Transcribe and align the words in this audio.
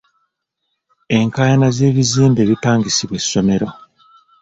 Enkaayana 1.17 1.67
z'ebizimbe 1.75 2.39
ebipangisibwa 2.45 3.15
essomero. 3.21 3.67